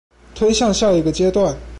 [0.33, 1.55] 推向下一個階段